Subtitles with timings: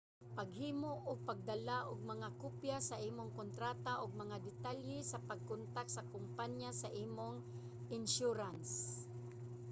[0.37, 6.07] paghimo ug pagdala og mga kopya sa imong kontrata ug mga detalye sa pagkontak sa
[6.13, 7.37] kompaniya sa imong
[7.97, 8.69] insyurans